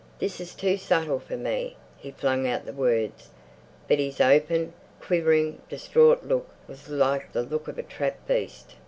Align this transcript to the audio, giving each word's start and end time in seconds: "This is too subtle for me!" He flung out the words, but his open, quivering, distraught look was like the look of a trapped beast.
"This 0.17 0.41
is 0.41 0.55
too 0.55 0.77
subtle 0.77 1.19
for 1.19 1.37
me!" 1.37 1.77
He 1.95 2.09
flung 2.09 2.47
out 2.47 2.65
the 2.65 2.73
words, 2.73 3.29
but 3.87 3.99
his 3.99 4.19
open, 4.19 4.73
quivering, 4.99 5.61
distraught 5.69 6.23
look 6.23 6.49
was 6.67 6.89
like 6.89 7.31
the 7.31 7.43
look 7.43 7.67
of 7.67 7.77
a 7.77 7.83
trapped 7.83 8.27
beast. 8.27 8.73